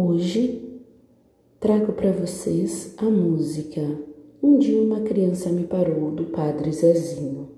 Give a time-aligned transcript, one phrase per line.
[0.00, 0.78] Hoje
[1.58, 3.80] trago para vocês a música
[4.40, 7.57] Um dia uma criança me parou do Padre Zezinho.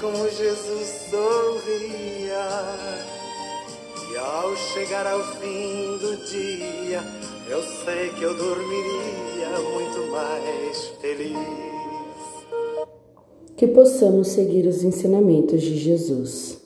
[0.00, 2.48] como Jesus sorria.
[4.12, 7.02] E ao chegar ao fim do dia,
[7.48, 11.36] eu sei que eu dormiria muito mais feliz
[13.56, 16.60] Que possamos seguir os ensinamentos de Jesus.